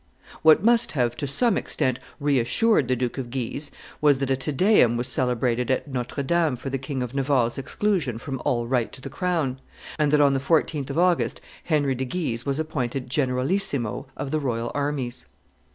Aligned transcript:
What 0.41 0.63
must 0.63 0.93
have 0.93 1.15
to 1.17 1.27
some 1.27 1.57
extent 1.59 1.99
reassured 2.19 2.87
the 2.87 2.95
Duke 2.95 3.19
of 3.19 3.29
Guise 3.29 3.69
was, 4.01 4.17
that 4.17 4.31
a 4.31 4.35
Te 4.35 4.51
Deum 4.51 4.97
was 4.97 5.05
celebrated 5.07 5.69
at 5.69 5.87
Notre 5.87 6.23
Dame 6.23 6.55
for 6.55 6.71
the 6.71 6.79
King 6.79 7.03
of 7.03 7.13
Navarre's 7.13 7.59
exclusion 7.59 8.17
from 8.17 8.41
all 8.43 8.65
right 8.65 8.91
to 8.93 8.99
the 9.01 9.11
crown, 9.11 9.61
and 9.99 10.09
that, 10.09 10.19
on 10.19 10.33
the 10.33 10.39
14th 10.39 10.89
of 10.89 10.97
August 10.97 11.39
Henry 11.65 11.93
de 11.93 12.05
Guise 12.05 12.47
was 12.47 12.57
appointed 12.59 13.11
generalissimo 13.11 14.07
of 14.17 14.31
the 14.31 14.39
royal 14.39 14.71
armies. 14.73 15.27